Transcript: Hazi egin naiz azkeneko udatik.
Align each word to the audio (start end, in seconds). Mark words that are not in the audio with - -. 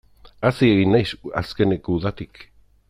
Hazi 0.47 0.69
egin 0.77 0.95
naiz 0.95 1.11
azkeneko 1.43 1.99
udatik. 2.01 2.47